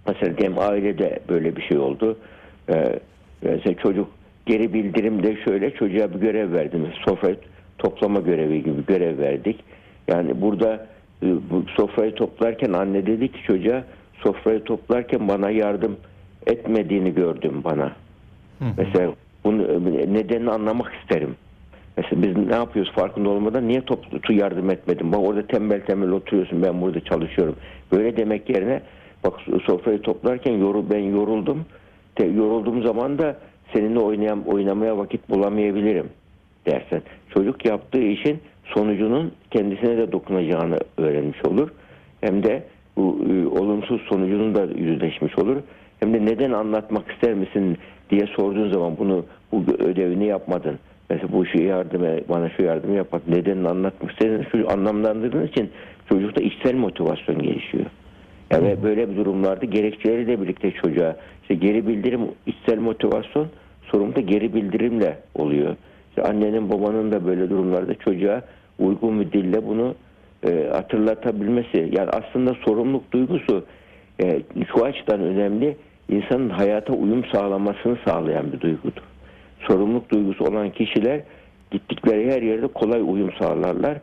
mesela 0.08 0.38
diyelim 0.38 0.58
ailede 0.58 1.18
böyle 1.28 1.56
bir 1.56 1.62
şey 1.62 1.78
oldu. 1.78 2.18
Ee, 2.70 2.98
mesela 3.42 3.76
çocuk 3.76 4.08
geri 4.46 4.72
bildirimde 4.74 5.36
şöyle 5.44 5.70
çocuğa 5.70 6.14
bir 6.14 6.20
görev 6.20 6.52
verdim. 6.52 6.86
Sofrayı 7.08 7.36
toplama 7.78 8.20
görevi 8.20 8.64
gibi 8.64 8.86
görev 8.86 9.18
verdik. 9.18 9.64
Yani 10.08 10.40
burada 10.40 10.86
e, 11.22 11.26
bu 11.50 11.64
sofrayı 11.76 12.14
toplarken 12.14 12.72
anne 12.72 13.06
dedi 13.06 13.32
ki 13.32 13.42
çocuğa 13.46 13.84
sofrayı 14.24 14.64
toplarken 14.64 15.28
bana 15.28 15.50
yardım 15.50 15.96
etmediğini 16.46 17.14
gördüm 17.14 17.60
bana. 17.64 17.92
Mesela 18.76 19.12
bunu 19.44 19.62
e, 19.62 20.12
nedenini 20.12 20.50
anlamak 20.50 20.92
isterim. 20.94 21.36
Mesela 21.98 22.22
biz 22.22 22.46
ne 22.46 22.54
yapıyoruz 22.54 22.92
farkında 22.92 23.28
olmadan 23.28 23.68
niye 23.68 23.80
toplu 23.80 24.32
yardım 24.32 24.70
etmedin? 24.70 25.12
Bak 25.12 25.20
orada 25.20 25.46
tembel 25.46 25.80
tembel 25.80 26.10
oturuyorsun 26.10 26.62
ben 26.62 26.80
burada 26.80 27.00
çalışıyorum. 27.00 27.56
Böyle 27.92 28.16
demek 28.16 28.50
yerine 28.50 28.80
bak 29.24 29.34
sofrayı 29.66 30.02
toplarken 30.02 30.52
yorul, 30.52 30.90
ben 30.90 30.98
yoruldum. 30.98 31.66
Te, 32.14 32.26
yorulduğum 32.26 32.82
zaman 32.82 33.18
da 33.18 33.36
seninle 33.74 33.98
oynayan, 33.98 34.42
oynamaya 34.46 34.98
vakit 34.98 35.30
bulamayabilirim 35.30 36.08
dersen. 36.66 37.02
Çocuk 37.34 37.66
yaptığı 37.66 38.02
işin 38.02 38.38
sonucunun 38.64 39.32
kendisine 39.50 39.96
de 39.96 40.12
dokunacağını 40.12 40.78
öğrenmiş 40.96 41.44
olur. 41.44 41.68
Hem 42.20 42.42
de 42.42 42.62
bu 42.96 43.18
e, 43.30 43.46
olumsuz 43.46 44.00
sonucunun 44.00 44.54
da 44.54 44.64
yüzleşmiş 44.64 45.38
olur. 45.38 45.56
Hem 46.00 46.14
de 46.14 46.24
neden 46.24 46.52
anlatmak 46.52 47.12
ister 47.12 47.34
misin 47.34 47.78
diye 48.10 48.26
sorduğun 48.36 48.72
zaman 48.72 48.98
bunu 48.98 49.24
bu 49.52 49.72
ödevini 49.78 50.26
yapmadın. 50.26 50.78
Mesela 51.10 51.32
bu 51.32 51.46
şu 51.46 51.58
yardım 51.62 52.02
bana 52.28 52.50
şu 52.50 52.62
yardım 52.62 52.96
yapmak 52.96 53.28
nedenini 53.28 53.68
anlatmak 53.68 54.12
istediğin 54.12 54.46
şu 54.52 54.70
anlamlandırdığın 54.70 55.46
için 55.46 55.70
çocukta 56.08 56.42
içsel 56.42 56.74
motivasyon 56.74 57.42
gelişiyor. 57.42 57.86
Yani 58.50 58.68
ve 58.68 58.82
böyle 58.82 59.10
bir 59.10 59.16
durumlarda 59.16 59.66
gerekçeleriyle 59.66 60.40
birlikte 60.42 60.70
çocuğa 60.70 61.16
işte 61.42 61.54
geri 61.54 61.86
bildirim 61.86 62.20
içsel 62.46 62.78
motivasyon 62.78 63.46
sorumlulukta 63.82 64.20
geri 64.20 64.54
bildirimle 64.54 65.18
oluyor. 65.34 65.76
İşte 66.08 66.22
annenin 66.22 66.70
babanın 66.70 67.12
da 67.12 67.26
böyle 67.26 67.50
durumlarda 67.50 67.94
çocuğa 67.94 68.42
uygun 68.78 69.20
bir 69.20 69.32
dille 69.32 69.66
bunu 69.66 69.94
e, 70.46 70.68
hatırlatabilmesi. 70.72 71.88
Yani 71.92 72.10
aslında 72.10 72.54
sorumluluk 72.64 73.12
duygusu 73.12 73.64
e, 74.22 74.42
şu 74.74 74.84
açıdan 74.84 75.20
önemli. 75.20 75.76
insanın 76.08 76.48
hayata 76.48 76.92
uyum 76.92 77.24
sağlamasını 77.32 77.96
sağlayan 78.04 78.52
bir 78.52 78.60
duygudur. 78.60 79.02
Sorumluluk 79.66 80.10
duygusu 80.10 80.44
olan 80.44 80.70
kişiler 80.70 81.20
gittikleri 81.70 82.32
her 82.32 82.42
yerde 82.42 82.66
kolay 82.66 83.00
uyum 83.00 83.30
sağlarlar. 83.38 83.98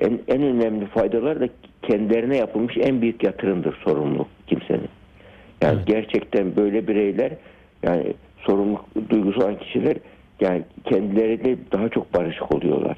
En, 0.00 0.20
en 0.28 0.42
önemli 0.42 0.86
faydalar 0.86 1.40
da 1.40 1.48
kendilerine 1.82 2.36
yapılmış 2.36 2.76
en 2.80 3.02
büyük 3.02 3.22
yatırımdır 3.22 3.76
sorumluluk 3.84 4.28
kimsenin. 4.46 4.88
Yani 5.62 5.76
Evet. 5.76 5.86
gerçekten 5.86 6.56
böyle 6.56 6.88
bireyler 6.88 7.32
yani 7.82 8.14
sorumluluk 8.38 8.84
duygusu 9.10 9.40
olan 9.40 9.58
kişiler 9.58 9.96
yani 10.40 10.62
kendileriyle 10.84 11.56
daha 11.72 11.88
çok 11.88 12.14
barışık 12.14 12.54
oluyorlar. 12.54 12.96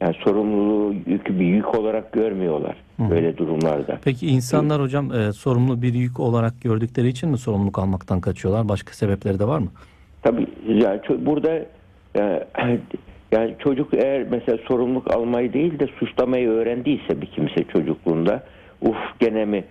Yani 0.00 0.14
sorumluluğu 0.24 0.94
yükü 1.06 1.40
bir 1.40 1.46
yük 1.46 1.74
olarak 1.78 2.12
görmüyorlar 2.12 2.76
böyle 2.98 3.36
durumlarda. 3.36 3.98
Peki 4.04 4.26
insanlar 4.26 4.82
hocam 4.82 5.12
e, 5.12 5.32
sorumlu 5.32 5.82
bir 5.82 5.94
yük 5.94 6.20
olarak 6.20 6.60
gördükleri 6.62 7.08
için 7.08 7.30
mi 7.30 7.38
sorumluluk 7.38 7.78
almaktan 7.78 8.20
kaçıyorlar? 8.20 8.68
Başka 8.68 8.92
sebepleri 8.92 9.38
de 9.38 9.46
var 9.46 9.58
mı? 9.58 9.68
Tabii 10.22 10.46
yani 10.68 11.00
burada 11.18 11.66
e, 12.16 12.46
yani 13.32 13.54
çocuk 13.64 13.94
eğer 13.94 14.26
mesela 14.30 14.58
sorumluluk 14.68 15.14
almayı 15.14 15.52
değil 15.52 15.78
de 15.78 15.86
suçlamayı 15.86 16.48
öğrendiyse 16.48 17.20
bir 17.20 17.26
kimse 17.26 17.64
çocukluğunda 17.72 18.42
uf 18.80 19.20
gene 19.20 19.44
mi 19.44 19.64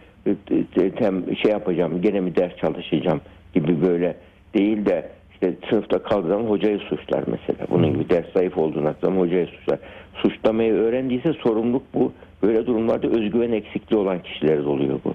e, 0.78 0.90
tem, 0.90 1.38
şey 1.38 1.52
yapacağım 1.52 2.02
gene 2.02 2.20
mi 2.20 2.36
ders 2.36 2.56
çalışacağım 2.58 3.22
gibi 3.54 3.82
böyle 3.82 4.16
değil 4.54 4.86
de 4.86 5.10
işte 5.34 5.54
sınıfta 5.70 6.04
kaldığı 6.04 6.28
zaman 6.28 6.50
hocayı 6.50 6.80
suçlar 6.80 7.24
mesela. 7.28 7.68
Bunun 7.70 7.94
gibi 7.94 8.10
ders 8.10 8.34
zayıf 8.34 8.58
olduğunu 8.58 8.94
zaman 9.02 9.20
hocayı 9.20 9.48
suçlar. 9.48 9.80
Suçlamayı 10.14 10.74
öğrendiyse 10.74 11.34
sorumluluk 11.34 11.84
bu. 11.94 12.14
Böyle 12.44 12.66
durumlarda 12.66 13.08
özgüven 13.08 13.52
eksikliği 13.52 14.02
olan 14.02 14.24
kişilerde 14.24 14.68
oluyor 14.68 15.00
bu. 15.06 15.14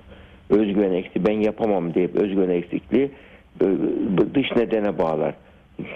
Özgüven 0.56 0.92
eksikliği 0.92 1.26
ben 1.26 1.40
yapamam 1.40 1.94
deyip 1.94 2.16
özgüven 2.16 2.50
eksikliği 2.50 3.10
dış 4.34 4.56
nedene 4.56 4.98
bağlar. 4.98 5.34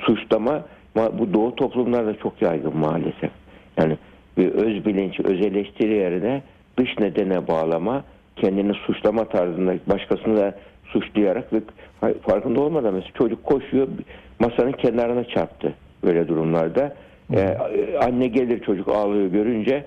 Suçlama 0.00 0.62
ma- 0.96 1.18
bu 1.18 1.34
doğu 1.34 1.54
toplumlarda 1.54 2.18
çok 2.18 2.42
yaygın 2.42 2.76
maalesef. 2.76 3.30
Yani 3.78 3.96
bir 4.38 4.48
öz 4.48 4.86
bilinç, 4.86 5.20
öz 5.20 5.40
eleştiri 5.40 5.94
yerine 5.94 6.42
dış 6.78 6.98
nedene 6.98 7.48
bağlama, 7.48 8.04
kendini 8.36 8.74
suçlama 8.74 9.24
tarzında 9.24 9.74
başkasını 9.86 10.36
da 10.36 10.54
suçlayarak 10.84 11.52
ve 11.52 11.60
farkında 12.22 12.60
olmadan 12.60 12.94
mesela 12.94 13.12
çocuk 13.18 13.44
koşuyor 13.44 13.88
masanın 14.38 14.72
kenarına 14.72 15.24
çarptı 15.24 15.74
böyle 16.04 16.28
durumlarda. 16.28 16.94
Ee, 17.34 17.56
anne 18.00 18.26
gelir 18.26 18.60
çocuk 18.62 18.88
ağlıyor 18.88 19.26
görünce 19.26 19.84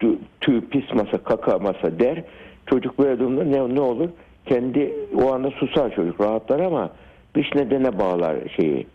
tü, 0.00 0.18
tüy 0.40 0.60
pis 0.60 0.94
masa 0.94 1.18
kaka 1.18 1.58
masa 1.58 1.98
der. 1.98 2.22
Çocuk 2.66 2.98
böyle 2.98 3.18
durumda 3.18 3.44
ne, 3.44 3.74
ne 3.74 3.80
olur? 3.80 4.08
Kendi 4.46 4.92
o 5.22 5.32
anda 5.32 5.50
susar 5.50 5.94
çocuk 5.94 6.20
rahatlar 6.20 6.60
ama 6.60 6.90
dış 7.34 7.54
nedene 7.54 7.98
bağlar 7.98 8.36
şeyi. 8.56 8.86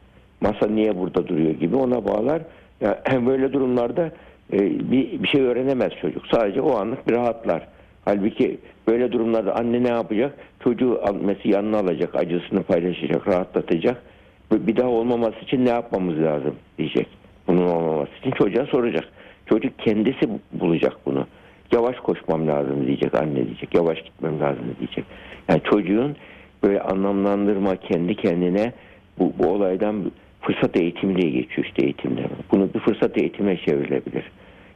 Masa 0.42 0.68
niye 0.68 0.98
burada 0.98 1.28
duruyor 1.28 1.52
gibi 1.52 1.76
ona 1.76 2.06
bağlar. 2.06 2.42
Yani 2.82 3.28
böyle 3.28 3.54
durumlarda 3.54 4.12
e, 4.54 4.60
bir, 4.92 5.24
bir 5.24 5.28
şey 5.28 5.42
öğrenemez 5.42 5.92
çocuk. 6.02 6.28
Sadece 6.32 6.62
o 6.62 6.78
anlık 6.78 7.08
bir 7.08 7.14
rahatlar. 7.14 7.68
Halbuki 8.06 8.58
böyle 8.88 9.12
durumlarda 9.12 9.56
anne 9.56 9.84
ne 9.84 9.90
yapacak? 9.90 10.34
Çocuğu 10.64 11.00
alması 11.04 11.48
yanına 11.48 11.78
alacak, 11.78 12.16
acısını 12.16 12.64
paylaşacak, 12.64 13.28
rahatlatacak. 13.28 14.02
Bir 14.52 14.76
daha 14.76 14.90
olmaması 14.90 15.40
için 15.40 15.66
ne 15.66 15.70
yapmamız 15.70 16.20
lazım 16.20 16.56
diyecek. 16.78 17.08
Bunun 17.48 17.68
olmaması 17.68 18.12
için 18.20 18.32
çocuğa 18.32 18.66
soracak. 18.66 19.04
Çocuk 19.46 19.80
kendisi 19.80 20.30
bulacak 20.52 20.94
bunu. 21.06 21.28
Yavaş 21.72 21.96
koşmam 21.96 22.48
lazım 22.48 22.88
diyecek 22.88 23.16
anne 23.16 23.46
diyecek. 23.46 23.76
Yavaş 23.76 24.02
gitmem 24.02 24.40
lazım 24.40 24.76
diyecek. 24.80 25.06
Yani 25.50 25.62
çocuğun 25.72 26.16
böyle 26.64 26.82
anlamlandırma 26.82 27.76
kendi 27.76 28.16
kendine 28.16 28.74
bu, 29.20 29.34
bu 29.40 29.48
olaydan 29.48 30.12
fırsat 30.42 30.78
eğitimi 30.78 31.16
geçiyor 31.16 31.68
işte 31.68 31.84
eğitimde. 31.84 32.22
Bunu 32.52 32.74
bir 32.74 32.80
fırsat 32.80 33.18
eğitime 33.18 33.58
çevrilebilir. 33.58 34.32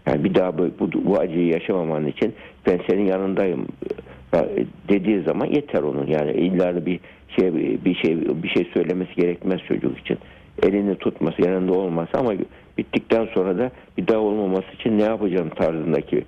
Yani 0.08 0.24
bir 0.24 0.36
daha 0.36 0.58
bu, 0.58 0.70
bu, 0.80 0.90
bu 1.06 1.20
acıyı 1.20 1.48
yaşamaman 1.48 2.08
için 2.08 2.34
ben 2.68 2.80
senin 2.90 3.06
yanındayım 3.06 3.68
dediği 4.90 5.22
zaman 5.22 5.46
yeter 5.46 5.84
onun. 5.84 6.08
Yani 6.08 6.32
illa 6.32 6.86
bir 6.86 7.00
şey 7.40 7.54
bir 7.86 7.96
şey 7.96 8.44
bir 8.44 8.50
şey 8.50 8.68
söylemesi 8.74 9.16
gerekmez 9.16 9.60
çocuk 9.68 10.00
için. 10.00 10.18
Elini 10.64 10.96
tutması, 10.96 11.42
yanında 11.42 11.74
olması 11.74 12.18
ama 12.18 12.34
bittikten 12.78 13.28
sonra 13.34 13.58
da 13.58 13.72
bir 13.98 14.08
daha 14.08 14.20
olmaması 14.20 14.68
için 14.80 14.98
ne 14.98 15.04
yapacağım 15.04 15.50
tarzındaki 15.50 16.24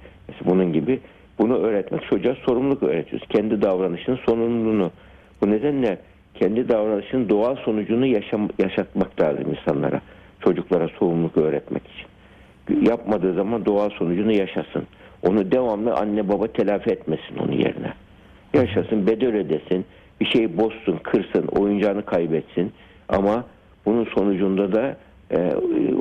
bunun 0.46 0.74
gibi 0.74 1.00
bunu 1.40 1.58
öğretmek 1.58 2.02
çocuğa 2.10 2.36
sorumluluk 2.46 2.84
öğretiyoruz. 2.84 3.28
Kendi 3.30 3.62
davranışının 3.62 4.20
sorumluluğunu. 4.26 4.92
Bu 5.44 5.52
nedenle 5.52 5.98
kendi 6.34 6.70
davranışının 6.70 7.30
doğal 7.30 7.56
sonucunu 7.56 8.06
yaşam, 8.06 8.50
yaşatmak 8.60 9.22
lazım 9.22 9.46
insanlara. 9.50 10.02
Çocuklara 10.40 10.88
sorumluluk 10.88 11.38
öğretmek 11.38 11.84
için 11.88 12.08
yapmadığı 12.90 13.34
zaman 13.34 13.66
doğal 13.66 13.90
sonucunu 13.90 14.32
yaşasın. 14.32 14.84
Onu 15.24 15.52
devamlı 15.52 15.94
anne 15.94 16.30
baba 16.30 16.48
telafi 16.48 16.90
etmesin 16.90 17.38
onun 17.40 17.52
yerine. 17.52 17.94
Yaşasın, 18.54 19.08
bedel 19.08 19.36
ödesin, 19.36 19.86
bir 20.22 20.26
şey 20.26 20.58
bozsun, 20.58 20.98
kırsın, 21.04 21.48
oyuncağını 21.48 22.06
kaybetsin. 22.06 22.72
Ama 23.10 23.46
bunun 23.86 24.06
sonucunda 24.06 24.72
da 24.74 24.98
e, 25.32 25.56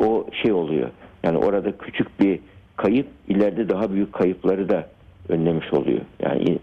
o 0.05 0.27
şey 0.43 0.53
oluyor. 0.53 0.91
Yani 1.23 1.39
orada 1.39 1.79
küçük 1.79 2.21
bir 2.21 2.39
kayıp 2.77 3.07
ileride 3.29 3.69
daha 3.69 3.93
büyük 3.93 4.13
kayıpları 4.13 4.69
da 4.69 4.89
önlemiş 5.29 5.73
oluyor. 5.73 6.01
Yani 6.23 6.59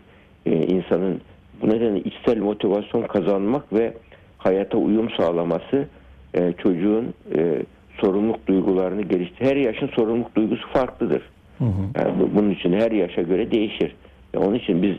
e, 0.45 0.51
insanın 0.51 1.21
bu 1.61 1.69
nedenle 1.69 1.99
içsel 1.99 2.37
motivasyon 2.37 3.01
kazanmak 3.01 3.73
ve 3.73 3.93
hayata 4.37 4.77
uyum 4.77 5.09
sağlaması 5.17 5.87
e, 6.33 6.53
çocuğun 6.63 7.13
e, 7.37 7.63
sorumluluk 8.01 8.47
duygularını 8.47 9.01
geliştir. 9.01 9.45
Her 9.45 9.55
yaşın 9.55 9.87
sorumluluk 9.87 10.35
duygusu 10.35 10.67
farklıdır. 10.73 11.21
Hı 11.57 11.65
hı. 11.65 11.81
Yani 11.95 12.13
bunun 12.35 12.51
için 12.51 12.73
her 12.73 12.91
yaşa 12.91 13.21
göre 13.21 13.51
değişir. 13.51 13.95
Yani 14.33 14.45
onun 14.45 14.55
için 14.55 14.81
biz 14.83 14.95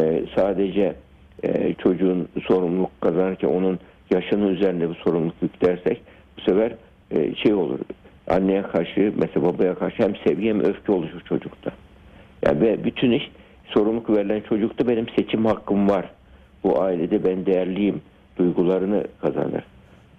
e, 0.00 0.22
sadece 0.36 0.94
e, 1.44 1.74
çocuğun 1.74 2.28
sorumluluk 2.46 3.00
kazanırken 3.00 3.48
onun 3.48 3.78
yaşının 4.10 4.48
üzerinde 4.48 4.90
bir 4.90 4.94
sorumluluk 4.94 5.34
yüklersek 5.42 6.00
bu 6.36 6.40
sefer 6.40 6.72
e, 7.10 7.34
şey 7.34 7.54
olur. 7.54 7.78
Anneye 8.28 8.62
karşı 8.62 9.12
mesela 9.16 9.46
babaya 9.46 9.74
karşı 9.74 10.02
hem 10.02 10.16
sevgi 10.16 10.48
hem 10.48 10.60
öfke 10.60 10.92
oluşur 10.92 11.20
çocukta. 11.20 11.70
Yani 12.46 12.60
ve 12.60 12.84
bütün 12.84 13.10
iş 13.10 13.30
sorumluluk 13.74 14.10
verilen 14.10 14.40
çocukta 14.40 14.88
benim 14.88 15.06
seçim 15.16 15.44
hakkım 15.46 15.88
var. 15.88 16.10
Bu 16.64 16.82
ailede 16.82 17.24
ben 17.24 17.46
değerliyim 17.46 18.02
duygularını 18.38 19.04
kazanır. 19.20 19.64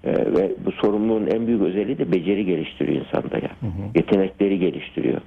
Ee, 0.03 0.11
ve 0.11 0.51
bu 0.65 0.71
sorumluluğun 0.71 1.27
en 1.27 1.47
büyük 1.47 1.61
özelliği 1.61 1.97
de 1.97 2.11
beceri 2.11 2.45
geliştiriyor 2.45 3.05
insanda 3.05 3.37
ya. 3.37 3.49
Hı 3.59 3.65
hı. 3.65 3.89
Yetenekleri 3.95 4.59
geliştiriyor. 4.59 5.21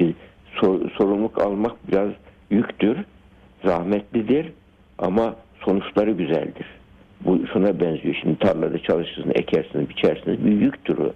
Bir 0.00 0.14
sor, 0.60 0.90
sorumluluk 0.90 1.42
almak 1.42 1.88
biraz 1.88 2.10
yüktür, 2.50 2.98
zahmetlidir 3.64 4.52
ama 4.98 5.36
sonuçları 5.64 6.10
güzeldir. 6.10 6.66
Bu 7.24 7.46
şuna 7.52 7.80
benziyor. 7.80 8.14
Şimdi 8.22 8.38
tarlada 8.38 8.78
çalışırsınız, 8.78 9.36
ekersiniz, 9.36 9.88
biçersiniz. 9.88 10.46
Bir 10.46 10.60
yüktür 10.60 10.98
o. 10.98 11.12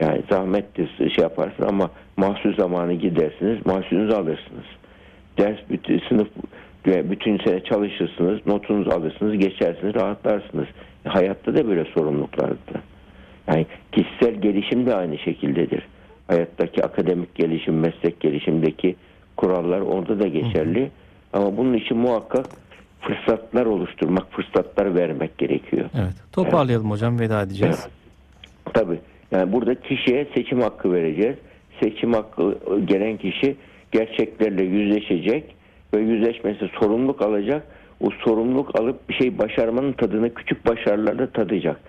Yani 0.00 0.22
zahmetli 0.30 0.88
şey 0.98 1.22
yaparsın 1.22 1.62
ama 1.68 1.90
mahsul 2.16 2.56
zamanı 2.56 2.92
gidersiniz, 2.92 3.66
mahsulünüzü 3.66 4.12
alırsınız. 4.12 4.66
Ders 5.38 5.58
bütün 5.70 6.02
sınıf 6.08 6.28
bütün 6.86 7.38
sene 7.38 7.64
çalışırsınız, 7.64 8.46
notunuzu 8.46 8.90
alırsınız, 8.90 9.38
geçersiniz, 9.38 9.94
rahatlarsınız. 9.94 10.66
Hayatta 11.04 11.54
da 11.54 11.68
böyle 11.68 11.84
sorumluluklardır. 11.84 12.58
Yani 13.48 13.66
kişisel 13.92 14.34
gelişim 14.34 14.86
de 14.86 14.94
aynı 14.94 15.18
şekildedir. 15.18 15.88
Hayattaki 16.28 16.84
akademik 16.84 17.34
gelişim, 17.34 17.78
meslek 17.78 18.20
gelişimdeki 18.20 18.96
kurallar 19.36 19.80
orada 19.80 20.20
da 20.20 20.26
geçerli. 20.26 20.90
Ama 21.32 21.56
bunun 21.56 21.74
için 21.74 21.96
muhakkak 21.96 22.46
fırsatlar 23.00 23.66
oluşturmak, 23.66 24.32
fırsatlar 24.32 24.94
vermek 24.94 25.38
gerekiyor. 25.38 25.84
Evet. 25.94 26.14
Toparlayalım 26.32 26.86
evet. 26.86 26.94
hocam, 26.94 27.20
veda 27.20 27.42
edeceğiz. 27.42 27.86
Evet. 27.86 28.74
Tabii. 28.74 28.98
Yani 29.30 29.52
burada 29.52 29.74
kişiye 29.74 30.26
seçim 30.34 30.60
hakkı 30.60 30.92
vereceğiz. 30.92 31.36
Seçim 31.82 32.12
hakkı 32.12 32.58
gelen 32.84 33.16
kişi 33.16 33.56
gerçeklerle 33.92 34.64
yüzleşecek 34.64 35.54
ve 35.94 36.00
yüzleşmesi 36.00 36.70
sorumluluk 36.80 37.22
alacak 37.22 37.62
o 38.00 38.10
sorumluluk 38.10 38.80
alıp 38.80 39.08
bir 39.08 39.14
şey 39.14 39.38
başarmanın 39.38 39.92
tadını 39.92 40.34
küçük 40.34 40.66
başarılarda 40.66 41.26
tadacak. 41.30 41.80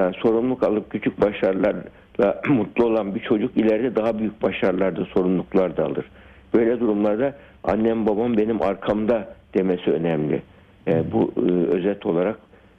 Yani 0.00 0.14
sorumluluk 0.22 0.62
alıp 0.62 0.90
küçük 0.90 1.20
başarılarla 1.20 2.42
mutlu 2.48 2.84
olan 2.84 3.14
bir 3.14 3.20
çocuk 3.20 3.56
ileride 3.56 3.96
daha 3.96 4.18
büyük 4.18 4.42
başarılarda 4.42 5.04
sorumluluklar 5.04 5.76
da 5.76 5.84
alır. 5.84 6.04
Böyle 6.54 6.80
durumlarda 6.80 7.36
annem 7.64 8.06
babam 8.06 8.36
benim 8.36 8.62
arkamda 8.62 9.34
demesi 9.54 9.90
önemli. 9.90 10.42
Yani 10.86 11.06
e, 11.08 11.12
bu 11.12 11.32
e, 11.36 11.50
özet 11.50 12.06
olarak 12.06 12.38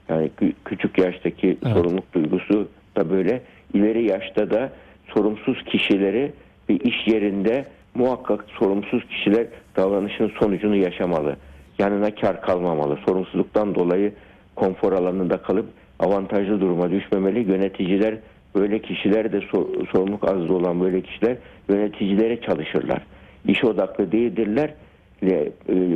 yani 0.09 0.31
küçük 0.65 0.97
yaştaki 0.97 1.47
evet. 1.47 1.73
sorumluluk 1.73 2.13
duygusu 2.13 2.67
da 2.97 3.09
böyle 3.09 3.41
ileri 3.73 4.03
yaşta 4.03 4.49
da 4.51 4.69
sorumsuz 5.13 5.63
kişileri 5.63 6.31
bir 6.69 6.79
iş 6.79 7.07
yerinde 7.07 7.65
muhakkak 7.97 8.45
sorumsuz 8.60 9.07
kişiler 9.07 9.47
davranışın 9.75 10.31
sonucunu 10.39 10.75
yaşamalı 10.75 11.36
yanına 11.79 12.15
kar 12.15 12.41
kalmamalı. 12.41 12.97
Sorumsuzluktan 13.05 13.75
dolayı 13.75 14.13
konfor 14.55 14.93
alanında 14.93 15.38
kalıp 15.38 15.65
avantajlı 15.99 16.62
duruma 16.62 16.91
düşmemeli. 16.91 17.51
Yöneticiler 17.51 18.15
böyle 18.55 18.79
kişiler 18.81 19.31
de 19.31 19.41
sorumluluk 19.91 20.29
azlı 20.29 20.55
olan 20.55 20.81
böyle 20.81 21.01
kişiler 21.01 21.38
yöneticilere 21.69 22.41
çalışırlar. 22.41 23.01
İş 23.47 23.63
odaklı 23.63 24.12
değildirler. 24.12 24.73
E, 25.23 25.51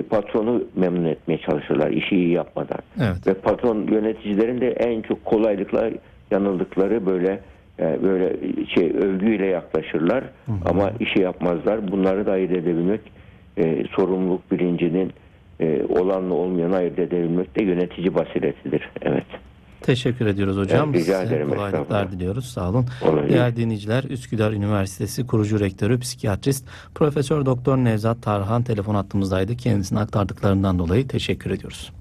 patronu 0.09 0.63
memnun 0.75 1.05
etmeye 1.05 1.37
çalışırlar 1.37 1.91
işi 1.91 2.15
iyi 2.15 2.29
yapmadan. 2.31 2.79
Evet. 2.97 3.27
Ve 3.27 3.33
patron 3.33 3.87
yöneticilerin 3.87 4.61
de 4.61 4.71
en 4.71 5.01
çok 5.01 5.25
kolaylıkla 5.25 5.89
yanıldıkları 6.31 7.05
böyle 7.05 7.39
e, 7.79 8.03
böyle 8.03 8.35
şey 8.67 8.89
övgüyle 8.89 9.45
yaklaşırlar 9.45 10.23
hı 10.23 10.51
hı. 10.51 10.55
ama 10.65 10.91
işi 10.99 11.19
yapmazlar. 11.19 11.91
Bunları 11.91 12.25
da 12.25 12.31
ayırt 12.31 12.51
edebilmek 12.51 13.01
e, 13.57 13.83
sorumluluk 13.95 14.51
bilincinin 14.51 15.13
e, 15.59 15.83
olanla 15.89 16.33
olmayanı 16.33 16.75
ayırt 16.75 16.99
edebilmek 16.99 17.59
de 17.59 17.63
yönetici 17.63 18.15
basiretidir. 18.15 18.89
Evet. 19.01 19.25
Teşekkür 19.81 20.25
ediyoruz 20.25 20.57
hocam. 20.57 20.89
Evet, 20.89 21.01
rica 21.01 21.23
ederim. 21.23 21.49
Kolaylıklar 21.49 22.11
diliyoruz. 22.11 22.45
Sağ 22.45 22.69
olun. 22.69 22.85
Olur. 23.01 23.29
Değerli 23.29 23.55
dinleyiciler, 23.55 24.03
Üsküdar 24.03 24.51
Üniversitesi 24.51 25.27
kurucu 25.27 25.59
rektörü, 25.59 25.99
psikiyatrist, 25.99 26.67
Profesör 26.95 27.45
Doktor 27.45 27.77
Nevzat 27.77 28.21
Tarhan 28.21 28.63
telefon 28.63 28.95
hattımızdaydı. 28.95 29.57
Kendisine 29.57 29.99
aktardıklarından 29.99 30.79
dolayı 30.79 31.07
teşekkür 31.07 31.51
ediyoruz. 31.51 31.91